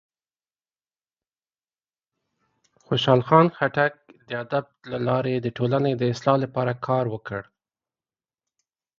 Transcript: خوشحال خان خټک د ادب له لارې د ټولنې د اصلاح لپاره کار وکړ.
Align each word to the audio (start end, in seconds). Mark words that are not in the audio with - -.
خوشحال 2.85 3.21
خان 3.27 3.47
خټک 3.57 3.93
د 4.27 4.29
ادب 4.43 4.65
له 4.91 4.97
لارې 5.07 5.33
د 5.39 5.47
ټولنې 5.57 5.91
د 5.95 6.03
اصلاح 6.13 6.37
لپاره 6.45 6.73
کار 6.87 7.05
وکړ. 7.13 7.41